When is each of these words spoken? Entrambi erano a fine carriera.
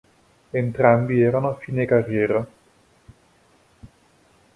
Entrambi 0.51 1.21
erano 1.21 1.49
a 1.49 1.57
fine 1.57 1.85
carriera. 1.85 2.47